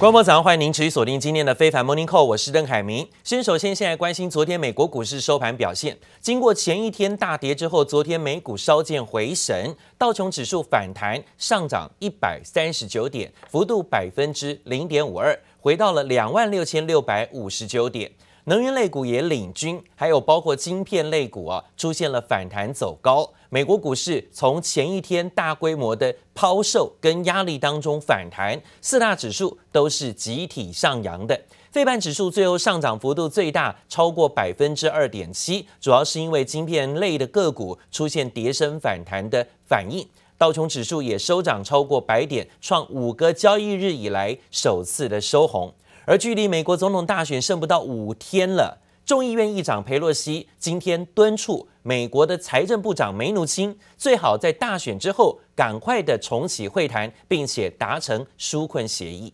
[0.00, 3.06] 观众早上，欢迎您持续锁定今天的非凡 Morning Call，我是邓凯明。
[3.22, 18.10] 先首先现在关心昨天美国股市收盘表现，经过前一天大跌之后，昨天美股稍见回神，道琼指数反弹上涨一百三十九点，幅度百分之零点五二，回到了两万六千六百五十九点。
[18.44, 23.30] 能源类股也领军，还有包括晶片类股啊，出现了反弹走高。
[23.52, 31.40] 美国股市从前一天大规模的抛售跟压力当中反弹，四大指数都是集体上扬的。
[31.72, 40.06] 费半指数最后上涨幅度最大，超过百分之二点七，主要是因为晶片类的个股出现跌升反弹的反应。
[40.38, 45.74] 道琼指数也收涨超过百点，创五个交易日以来首次的收红。
[46.04, 59.33] 而距离美国总统大选剩不到五天了，众议院议长裴洛西今天敦促美国的财政部长梅努钦最好在大选之后赶快的重启会谈，并且达成纾困协议。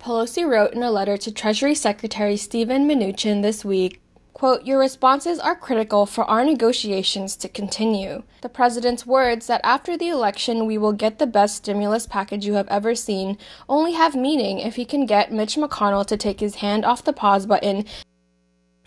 [0.00, 4.00] Pelosi wrote in a letter to Treasury Secretary Steven Mnuchin this week.
[4.32, 8.22] Quote, Your responses are critical for our negotiations to continue.
[8.42, 12.54] The president's words that after the election we will get the best stimulus package you
[12.54, 16.56] have ever seen only have meaning if he can get Mitch McConnell to take his
[16.56, 17.86] hand off the pause button.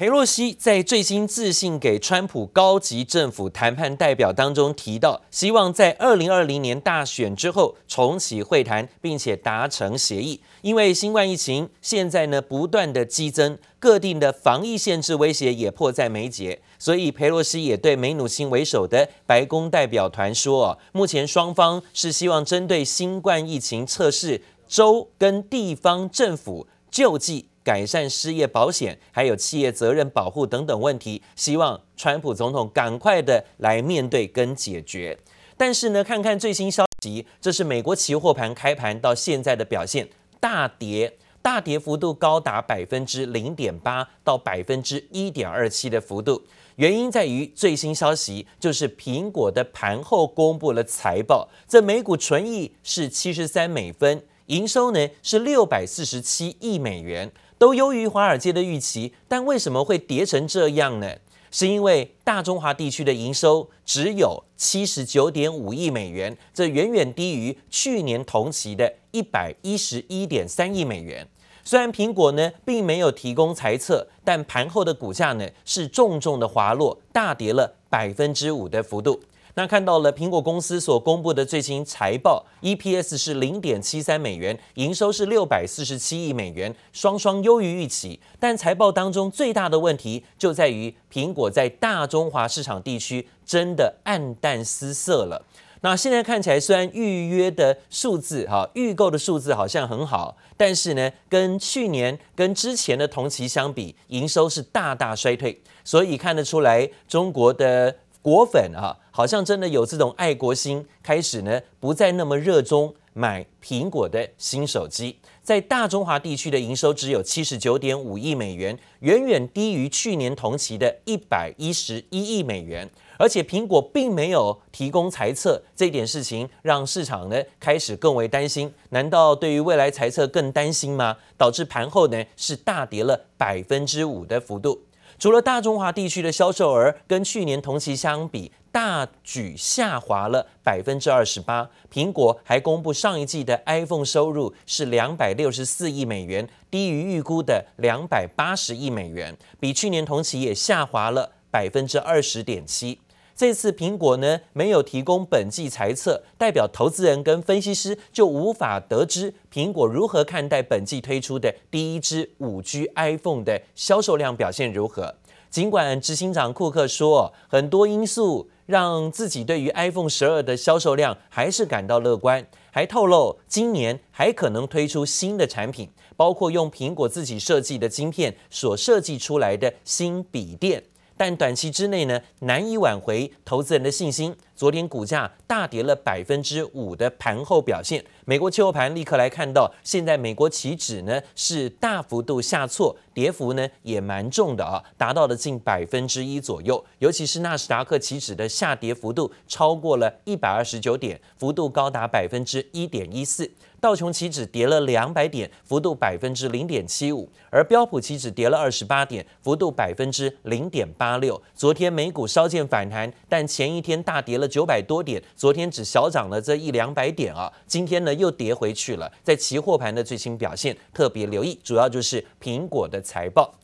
[0.04, 10.42] 裴洛西在最新致信给川普高级政府谈判代表当中提到，希望在二零二零年大选之后重启会谈，并且达成协议。
[10.60, 27.48] 因为新冠疫情现在呢不断的激增，各地的防疫限制威胁也迫在眉睫，所以裴洛西也对梅努钦为首的白宫代表团说，目前双方是希望针对新冠疫情测试州跟地方政府救济。
[27.64, 35.18] 改善失业保险，还有企业责任保护等等问题，希望川普总统赶快的来面对跟解决。
[35.56, 46.42] 但是呢，看看最新消息，这是美国期货盘开盘到现在的表现，大跌，大跌幅度高达百分之零点八到百分之一点二七的幅度。
[46.76, 57.30] 原因在于最新消息就是苹果的盘后公布了财报，这每股纯益是七十三美分，营收呢是六百四十七亿美元。
[57.58, 61.14] 都优于华尔街的预期，但为什么会跌成这样呢？
[61.50, 71.28] 是因为大中华地区的营收只有七十九点五亿美元，这远远低于去年同期的一百一十一点三亿美元。
[71.62, 79.20] 虽然苹果呢并没有提供财测，但盘后的股价呢是重重的滑落，大跌了百分之五的幅度。
[79.56, 88.18] 那看到了苹果公司所公布的最新财报，EPS 是零点七三美元，营收是六百四十七亿美元，双双优于预期。
[88.40, 95.46] 但财报当中最大的问题就在于苹果在大中华市场地区真的黯淡失色了。
[95.82, 105.62] 那现在看起来，虽然预约的数字哈，预购的数字好像很好，但是呢，跟去年跟之前的同期相比，营收是大大衰退。
[105.84, 107.98] 所以看得出来，中国的。
[108.24, 115.18] 果粉啊，好像真的有这种爱国心，开始呢不再那么热衷买苹果的新手机。
[115.42, 122.88] 在大中华地区的营收只有七十九点五亿美元，远远低于去年同期的一百一十一亿美元。
[123.18, 128.72] 而且苹果并没有提供财测，这点事情让市场呢开始更为担心。
[128.88, 131.14] 难道对于未来财测更担心吗？
[131.36, 134.80] 导致盘后呢是大跌了百分之五的幅度。
[135.18, 152.98] 除了大中华地区的销售额跟去年同期相比大举下滑了百分之二十八，苹果还公布上一季的 iPhone 收入是两百六十四亿美元，低于预估的两百八十亿美元，比去年同期也下滑了百分之二十点七。
[153.36, 165.16] 这次苹果呢没有提供本季财测，代表投资人跟分析师就无法得知苹果如何看待本季推出的第一支五 G iPhone 的销售量表现如何。
[165.50, 180.84] 尽管执行长库克说很多因素让自己对于 iPhone 十二的销售量还是感到乐观，还透露今年还可能推出新的产品，包括用苹果自己设计的晶片所设计出来的新笔电。
[181.16, 184.36] 但短期之内呢，难以挽回投资人的信心。
[184.56, 196.84] 昨天股价大跌了百分之五的盘后表现，美国期货盘立刻来看到，现在美国期指呢是大幅度下挫，跌幅呢也蛮重的啊，达到了近百分之一左右。
[197.00, 203.50] 尤其是纳斯达克期指的下跌幅度超过了一百二十九点，幅度高达百分之一点一四。
[203.80, 211.42] 道琼期指跌了两百点，幅度百分之零点七五，而标普期指跌了二十八点，幅度百分之零点八六。
[211.54, 219.10] 昨天美股稍见反弹，但前一天大跌了九百多点，昨天只小涨了这一两百点啊，今天呢又跌回去了。
[219.22, 223.54] 在期货盘的最新表现，特别留意，主要就是苹果的财报。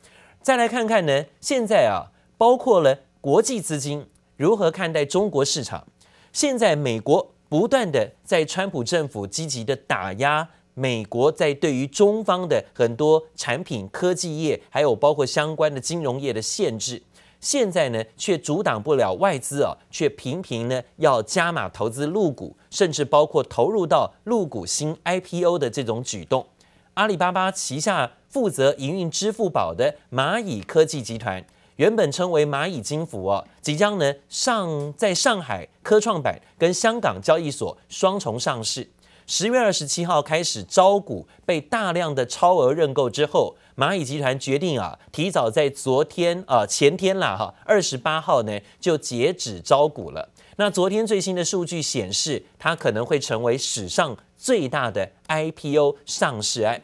[0.41, 4.05] 再来看看呢，现在啊，包括了国际资金
[4.37, 5.87] 如何看待中国市场。
[6.33, 17.03] 现在美国不断的在川普政府积极的打压美国，在对于中方的很多产品、科技业，还有包括相关的金融业的限制，
[17.41, 26.47] 现在呢却阻挡不了外资啊，却频频呢要加码投资陆股，甚至包括投入到陆股新 IPO 的这种举动。
[26.93, 31.45] 阿里巴巴旗下负责营运支付宝的蚂蚁科技集团。
[31.77, 38.87] 原本称为蚂蚁金服哦，即将呢上在上海科创板跟香港交易所双重上市。
[39.25, 50.29] 十月二十七号开始招股，被大量的超额认购之后，蚂蚁集团决定啊，提早在昨天啊前天啦哈二十八号呢就截止招股了。
[50.57, 56.81] 那昨天最新的数据显示，它可能会成为史上最大的 IPO 上市案。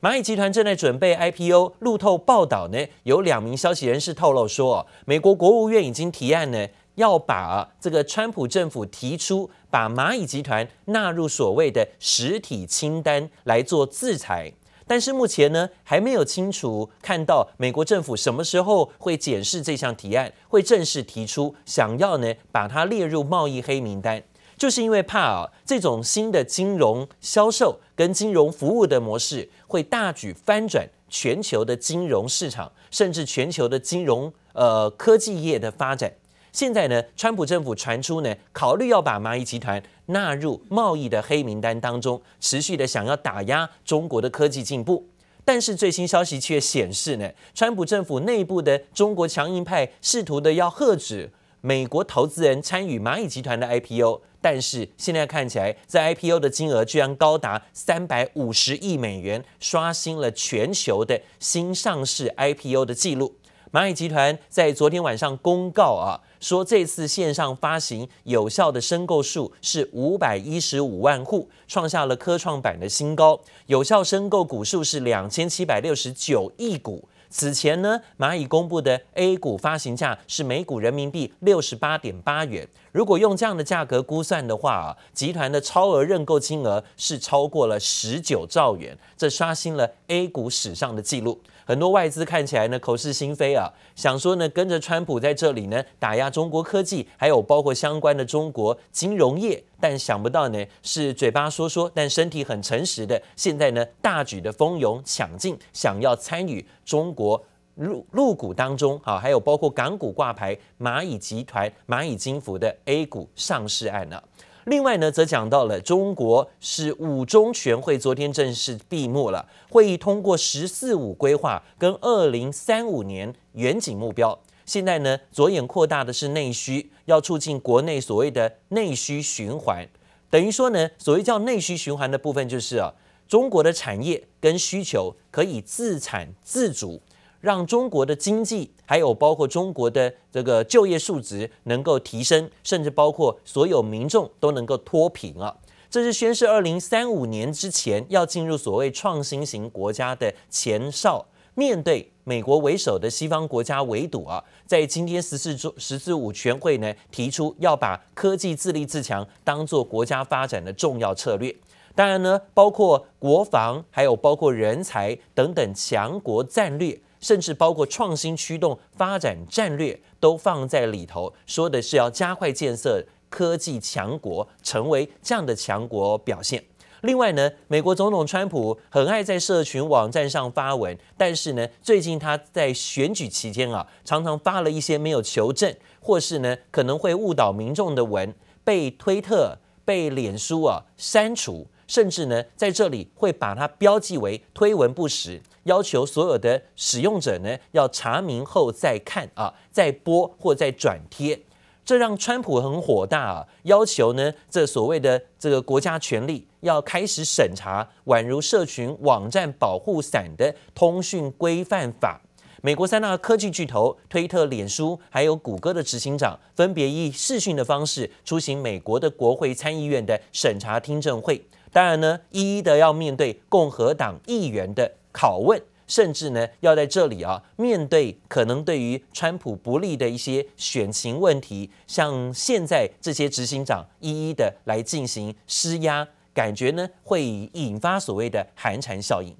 [0.00, 14.50] 蚂蚁集团正在准备 IPO，路透报道呢，有两名消息人士透露说，美国国务院已经提案呢，要把这个川普政府提出把蚂蚁集团纳入所谓的实体清单来做制裁，
[14.90, 24.20] 但是目前呢，还没有清楚看到美国政府什么时候会检视这项提案，会正式提出想要呢把它列入贸易黑名单。
[24.58, 36.12] 就是因为怕啊，这种新的金融销售跟金融服务的模式会大举翻转全球的金融市场，甚至全球的金融呃科技业的发展。
[36.52, 45.08] 现在呢，川普政府传出呢，考虑要把蚂蚁集团纳入贸易的黑名单当中，持续的想要打压中国的科技进步。
[45.44, 51.30] 但是最新消息却显示呢，川普政府内部的中国强硬派试图的要遏止
[51.60, 54.22] 美国投资人参与蚂蚁集团的 IPO。
[54.42, 63.34] 但是现在看起来，在 IPO 的金额居然高达三百五十亿美元，刷新了全球的新上市 IPO 的记录。
[63.72, 77.08] 蚂蚁集团在昨天晚上公告啊，说这次线上发行有效的申购数是五百一十五万户，创下了科创板的新高，有效申购股数是两千七百六十九亿股。
[77.32, 82.68] 此前呢，蚂蚁公布的 A 股发行价是每股人民币六十八点八元。
[82.90, 91.40] 如果用这样的价格估算的话啊，集团的超额认购金额是超过了十九兆元，这刷新了 A 股史上的记录。
[91.70, 107.40] 很多外资看起来呢口是心非啊，想说呢跟着川普在这里呢打压中国科技，还有包括相关的中国金融业，但想不到呢是嘴巴说说，但身体很诚实的，现在呢大举的蜂拥抢进，想要参与中国。
[107.76, 114.20] 入入股当中，啊，还有包括港股挂牌蚂蚁集团、蚂蚁金服的 A 股上市案呢。
[114.64, 124.38] 另外呢，则讲到了中国是五中全会昨天正式闭幕了，会议通过“十四五”规划跟二零三五年远景目标。
[124.66, 129.88] 现在呢，着眼扩大的是内需，要促进国内所谓的内需循环。
[130.28, 132.92] 等于说呢，所谓叫内需循环的部分，就是啊，
[133.26, 137.00] 中国的产业跟需求可以自产自足。
[137.40, 145.56] 让中国的经济，还有包括中国的这个就业数值能够提升，甚至包括所有民众都能够脱贫啊！
[145.90, 151.26] 这是宣示二零三五年之前要进入所谓创新型国家的前哨。
[151.54, 161.54] 面对美国为首的西方国家围堵啊，在今天十四中十四五全会呢，提出要把科技自立自强当做国家发展的重要策略。
[161.94, 167.00] 当然呢，包括国防，还有包括人才等等强国战略。
[167.20, 176.64] 甚至包括创新驱动发展战略都放在里头，说的是要加快建设科技强国，成为这样的强国表现。
[177.02, 195.42] 另外呢，美国总统川普很爱在社群网站上发文，但是呢，最近他在选举期间啊，常常发了一些没有求证，或是呢可能会误导民众的文，被推特、被脸书啊删除，甚至呢在这里会把它标记为推文不实。
[195.64, 201.42] 要求所有的使用者呢，要查明后再看啊，再播或再转贴，
[201.84, 203.48] 这让川普很火大啊！
[203.64, 212.22] 要求呢，这所谓的这个国家权力要开始审查，宛如社群网站保护伞的通讯规范法。
[212.62, 221.42] 美国三大科技巨头推特、脸书还有谷歌的执行长，分别以视讯的方式出席美国的国会参议院的审查听证会。
[221.72, 225.62] 当然呢，一一的要面对共和党议员的拷问。
[225.86, 237.24] 甚至呢，要在这里啊，面对可能对于川普不利的一些选情问题，像现在这些执行长一一的来进行施压，感觉呢会
[237.54, 239.34] 引发所谓的寒蝉效应。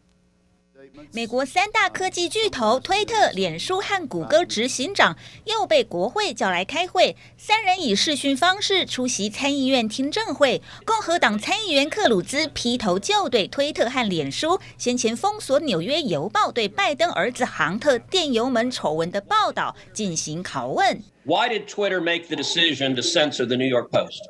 [1.13, 10.63] 美国三大科技巨头推特、脸书和谷歌执行长又被国会叫来开会，三人以视讯方式出席参议院听证会。
[10.85, 21.03] 共和党参议员克鲁兹劈头就对推特和脸书先前封锁《纽约邮报》对拜登儿子杭特电邮门丑闻的报道进行拷问。
[21.25, 24.21] Why did Twitter make the decision to censor the New York Post?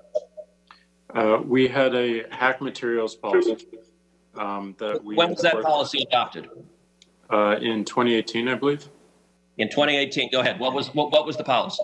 [1.14, 3.56] Uh, we had a hack materials policy.
[4.36, 6.48] Um, that we when was that policy adopted?
[7.30, 8.88] Uh, in 2018, I believe.
[9.58, 10.58] In 2018, go ahead.
[10.58, 11.82] What was what, what was the policy?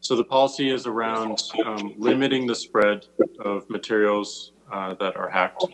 [0.00, 3.06] So the policy is around um, limiting the spread
[3.38, 5.64] of materials uh, that are hacked.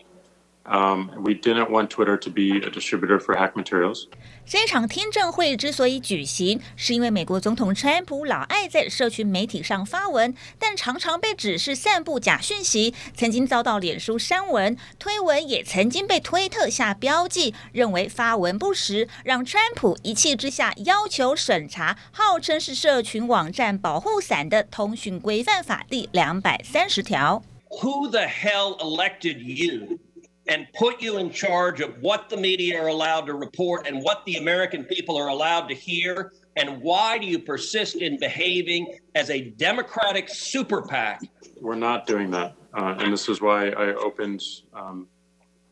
[0.69, 4.03] Um, we didn't want Twitter to be a distributor for hack materials.
[4.45, 27.41] 这场听证会之所以举行，是因为美国总统川普老爱在社群媒体上发文，但常常被指是散布假讯息，曾经遭到脸书删文，推文也曾经被推特下标记，认为发文不实，让川普一气之下要求审查，号称是社群网站保护伞的通讯规范法第两百三十条。
[27.81, 29.99] Who the hell elected you?
[30.48, 34.24] and put you in charge of what the media are allowed to report and what
[34.26, 36.32] the American people are allowed to hear?
[36.56, 41.22] And why do you persist in behaving as a Democratic super PAC?
[41.60, 42.54] We're not doing that.
[42.72, 44.42] Uh, and this is why I opened
[44.74, 45.08] um,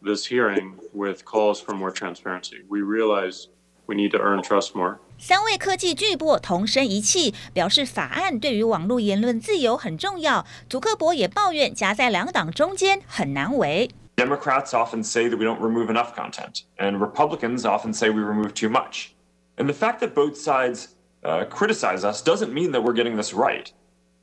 [0.01, 2.59] this hearing with calls for more transparency.
[2.69, 3.49] We realize
[3.87, 4.99] we need to earn trust more.
[5.19, 10.45] 三位科技巨擘同声一气，表示法案对于网络言论自由很重要。
[10.69, 13.89] 祖克伯也抱怨夹在两党中间很难为。
[14.18, 18.52] Democrats often say that we don't remove enough content, and Republicans often say we remove
[18.56, 19.16] too much.
[19.60, 23.32] And the fact that both sides uh, criticize us doesn't mean that we're getting this
[23.32, 23.72] right,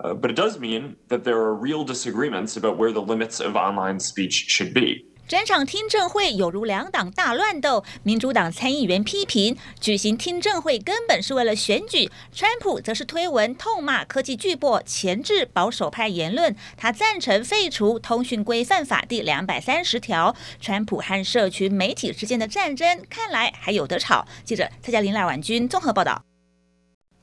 [0.00, 3.54] uh, but it does mean that there are real disagreements about where the limits of
[3.54, 5.06] online speech should be.
[5.26, 16.54] 整场听证会有如两党大乱斗，民主党参议员批评举行听证会根本是为了选举，川普则是推文痛骂科技巨擘，前置保守派言论。
[16.76, 20.37] 他赞成废除通讯规范法第两百三十条。
[20.61, 24.26] 川普和社群媒体之间的战争看来还有得吵。
[24.45, 26.33] 记者蔡嘉玲、赖婉君综合报道。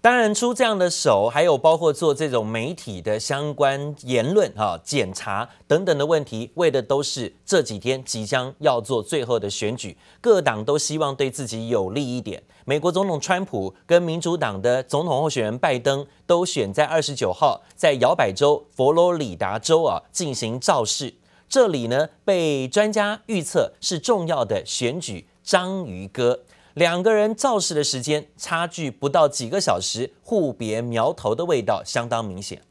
[0.04, 12.42] 当然，出这样的手，还有包括做这种媒体的相关言论、啊检查等等的问题，为的都是这几天即将要做最后的选举，各党都希望对自己有利一点。
[12.66, 21.14] 美国总统川普跟民主党的总统候选人拜登都选在二十九号在摇摆州佛罗里达州啊进行造势，
[21.48, 26.40] 这里呢被专家预测是重要的选举章鱼哥。
[26.74, 32.62] 两个人造势的时间差距不到几个小时，互别苗头的味道相当明显。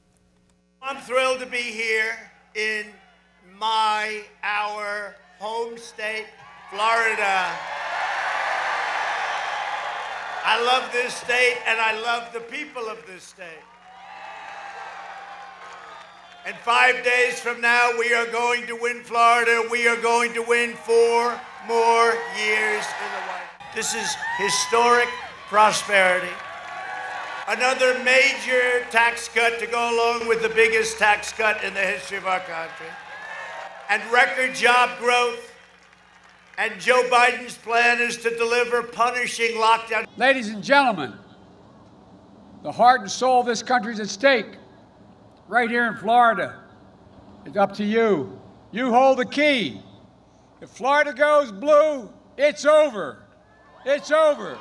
[0.80, 2.14] I'm thrilled to be here
[2.54, 2.86] in
[3.58, 6.24] my our home state,
[6.70, 7.50] Florida.
[10.42, 13.60] I love this state and I love the people of this state.
[16.46, 19.68] And five days from now, we are going to win Florida.
[19.70, 21.38] We are going to win four
[21.68, 23.39] more years in the White House.
[23.74, 25.08] This is historic
[25.48, 26.32] prosperity.
[27.46, 32.18] Another major tax cut to go along with the biggest tax cut in the history
[32.18, 32.86] of our country.
[33.88, 35.52] And record job growth.
[36.58, 40.04] And Joe Biden's plan is to deliver punishing lockdown.
[40.16, 41.14] Ladies and gentlemen,
[42.64, 44.56] the heart and soul of this country is at stake.
[45.46, 46.60] Right here in Florida.
[47.46, 48.38] It's up to you.
[48.72, 49.80] You hold the key.
[50.60, 53.24] If Florida goes blue, it's over.
[53.82, 54.56] It's over.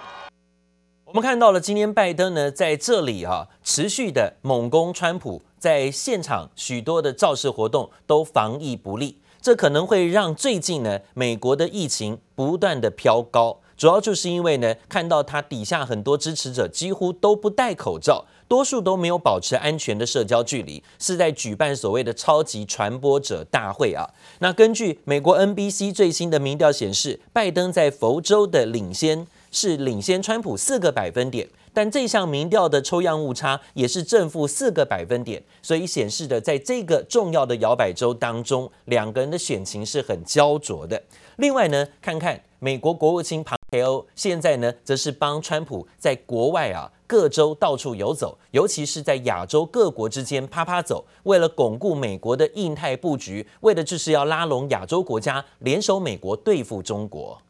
[1.04, 18.26] 我们看到了今天拜登呢在这里啊持续的猛攻川普，在现场许多的造势活动都防疫不力，这可能会让最近呢美国的疫情不断的飘高，主要就是因为呢看到他底下很多支持者几乎都不戴口罩。
[18.50, 24.10] 多数都没有保持安全的社交距离，是在举办所谓的超级传播者大会啊。
[24.39, 41.00] 那根据美国 NBC 最新的民调显示，拜登在佛州的领先是领先川普四个百分点，但这项民调的抽样误差也是正负四个百分点，所以显示的在这个重要的摇摆州当中，两个人的选情是很焦灼的。
[41.38, 43.59] 另外呢，看看美国国务卿庞。
[43.71, 57.43] 佩欧现在呢，则是帮川普在国外啊各州到处游走，尤其是在亚洲各国之间趴趴走，为了巩固美国的印太布局，为的就是要拉拢亚洲国家，联手美国对付中国。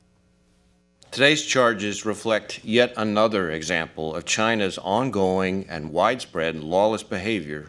[1.12, 7.66] Today's charges reflect yet another example of China's ongoing and widespread lawless behavior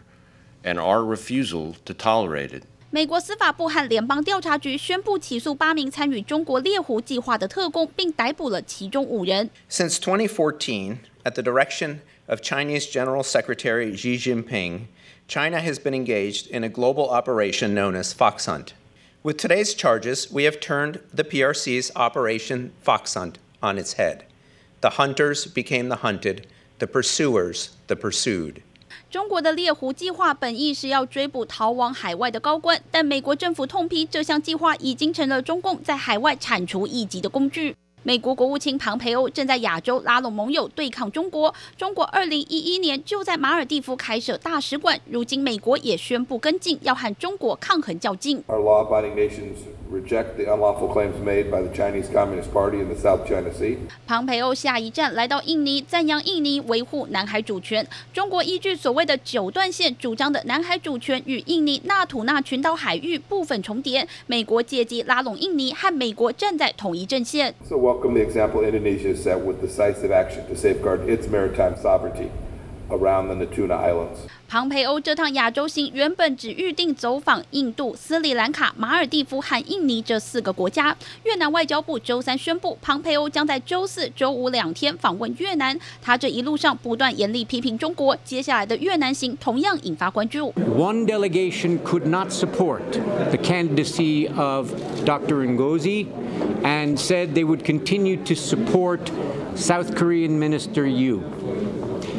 [0.64, 2.64] and our refusal to tolerate it.
[2.90, 9.50] 美国司法部和联邦调查局宣布起诉八名参与中国猎狐计划的特工，并逮捕了其中五人。
[9.68, 14.86] Since 2014, at the direction of Chinese General Secretary Xi Jinping,
[15.28, 18.68] China has been engaged in a global operation known as Fox Hunt.
[19.22, 24.24] With today's charges, we have turned the PRC's Operation Fox Hunt on its head.
[24.80, 26.46] The hunters became the hunted,
[26.78, 28.62] the pursuers the pursued.
[29.09, 37.75] 中国的猎狐计划本意是要追捕逃往海外的高官，但美国政府痛批这项计划已经成了中共在海外铲除异己的工具。
[38.03, 41.53] 美国国务卿庞培欧正在亚洲拉拢盟友对抗中国。
[41.77, 48.43] 中国二零一一年就在马尔蒂夫开设大使馆，如今美国也宣布跟进，要和中国抗衡较劲。
[48.47, 49.57] Our law-abiding nations
[49.91, 53.77] reject the unlawful claims made by the Chinese Communist Party in the South China Sea.
[54.07, 57.87] 庞培欧下一站来到印尼，赞扬印尼维护南海主权。
[58.11, 67.53] 中国依据所谓的九段线主张的南海主权与印尼纳土纳群岛海域部分重叠，美国借机拉拢印尼，和美国站在同一阵线。
[67.91, 72.31] Welcome the example Indonesia set with decisive action to safeguard its maritime sovereignty
[72.91, 74.19] around the Natuna Islands.
[74.47, 80.95] 庞培欧这趟亚洲行原本只预定走访印度、斯里兰卡、马尔蒂夫和印尼这四个国家。
[81.23, 85.79] 越南外交部周三宣布，庞培欧将在周四、周五两天访问越南。
[86.01, 90.51] 他这一路上不断严厉批评中国，接下来的越南行同样引发关注。
[90.77, 92.81] One delegation could not support
[93.29, 94.73] the candidacy of
[95.05, 95.45] Dr.
[95.45, 96.07] Ngozi
[96.63, 98.99] and said they would continue to support
[99.55, 101.21] South Korean Minister Yu.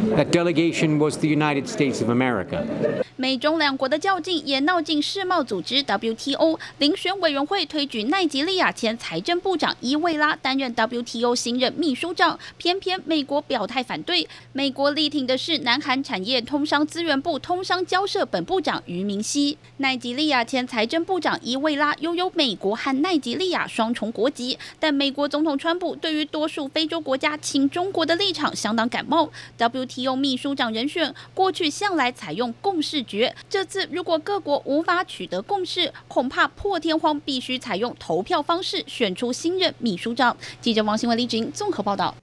[0.02, 3.01] That delegation was the United States of America.
[3.22, 14.28] 美中两国的较劲也闹进世贸组织 WTO，遴选委员会推举奈及利亚前财政部长伊维拉担任 WTO 新任秘书长，偏偏美国表态反对。
[14.52, 19.56] 美国力挺的是南韩产业通商资源部通商交涉本部长俞明熙。
[19.76, 29.30] 奈及利亚前财政部长伊维拉拥有美国和奈及利亚双重国籍，但美国总统川普对于多数非洲国家亲中国的立场相当感冒。
[29.56, 33.04] WTO 秘书长人选过去向来采用共识。
[33.48, 40.36] 这次如果各国无法取得共识，恐怕破天荒必须采用投票方式选出新任秘书长。
[40.60, 42.14] 记者王新文、李菁综合报道。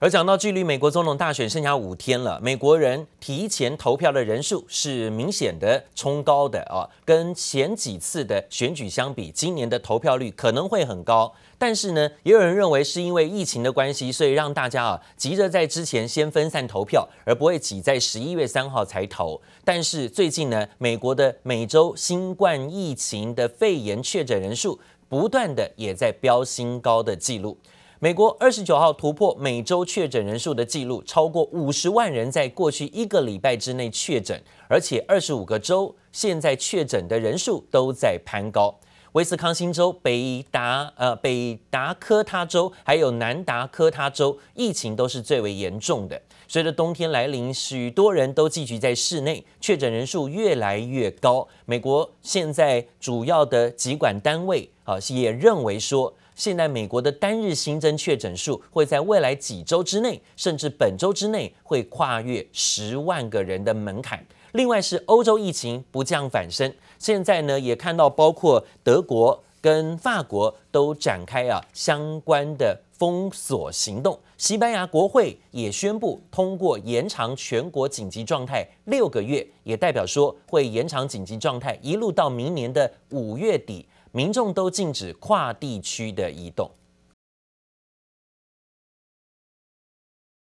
[0.00, 11.32] 而讲到距离美国总统大选剩下五天了，美国人提前投票的人数是明显的冲高的啊，跟前几次的选举相比，今年的投票率可能会很高。
[11.58, 19.40] 但是呢，也有人认为是因为疫情的关系，所以让大家啊急着在之前先分散投票，而不会挤在十一月三号才投。
[19.64, 27.58] 但是最近呢，美国的每周新冠疫情的肺炎确诊人数不断的也在飙新高的记录。
[28.00, 38.72] 美国二十九号突破每周确诊人数的记录，超过五十万人在过去一个礼拜之内确诊，而且二十五个州现在确诊的人数都在攀高。
[39.12, 46.22] 威斯康星州、北达呃北达科他州还有南达科他州疫情都是最为严重的。
[46.50, 51.46] 随着冬天来临，许多人都聚集在室内，确诊人数越来越高。
[51.66, 56.12] 美国现在主要的疾管单位啊也认为说。
[56.34, 64.24] 现在美国的单日新增确诊数会在未来几周之内，甚至本周之内会跨越十万个人的门槛。
[64.52, 74.16] 另外是欧洲疫情不降反升，现在呢也看到包括德国跟法国都展开啊相关的封锁行动。
[74.38, 83.84] 西班牙国会也宣布通过延长全国紧急状态六个月，也代表说会延长紧急状态一路到明年的五月底。
[84.12, 86.70] 民众都禁止跨地区的移动。